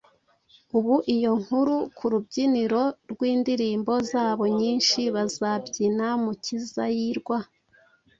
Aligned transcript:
ubu 0.77 0.95
iyo 1.15 1.31
ku 1.97 2.05
rubyiniro 2.11 2.83
rw’indirimbo 3.11 3.93
zabo 4.11 4.43
nyinshi 4.59 4.99
bazibyina 5.15 6.07
mukizayirwa 6.23 7.37